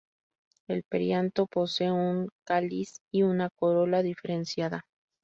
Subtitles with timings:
[0.67, 4.83] El perianto posee un cáliz y una corola diferenciada.